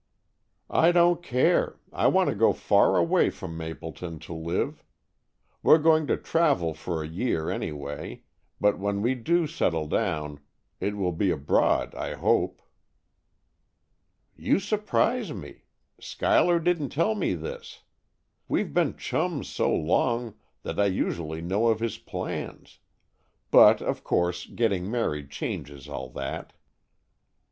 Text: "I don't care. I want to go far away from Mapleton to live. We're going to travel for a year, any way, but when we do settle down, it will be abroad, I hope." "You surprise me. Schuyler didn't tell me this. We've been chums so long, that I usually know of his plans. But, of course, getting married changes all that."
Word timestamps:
"I 0.71 0.91
don't 0.91 1.21
care. 1.21 1.77
I 1.93 2.07
want 2.07 2.27
to 2.31 2.35
go 2.35 2.53
far 2.53 2.97
away 2.97 3.29
from 3.29 3.55
Mapleton 3.55 4.17
to 4.21 4.33
live. 4.33 4.83
We're 5.61 5.77
going 5.77 6.07
to 6.07 6.17
travel 6.17 6.73
for 6.73 7.03
a 7.03 7.07
year, 7.07 7.51
any 7.51 7.71
way, 7.71 8.23
but 8.59 8.79
when 8.79 9.03
we 9.03 9.13
do 9.13 9.45
settle 9.45 9.85
down, 9.87 10.39
it 10.79 10.97
will 10.97 11.11
be 11.11 11.29
abroad, 11.29 11.93
I 11.93 12.15
hope." 12.15 12.63
"You 14.35 14.57
surprise 14.57 15.33
me. 15.33 15.65
Schuyler 15.99 16.59
didn't 16.59 16.89
tell 16.89 17.13
me 17.13 17.35
this. 17.35 17.83
We've 18.47 18.73
been 18.73 18.97
chums 18.97 19.49
so 19.49 19.71
long, 19.71 20.33
that 20.63 20.79
I 20.79 20.85
usually 20.87 21.41
know 21.43 21.67
of 21.67 21.79
his 21.79 21.99
plans. 21.99 22.79
But, 23.51 23.83
of 23.83 24.03
course, 24.03 24.47
getting 24.47 24.89
married 24.89 25.29
changes 25.29 25.87
all 25.87 26.09
that." 26.13 26.53